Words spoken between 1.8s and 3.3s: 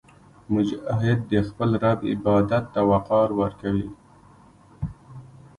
رب عبادت ته وقار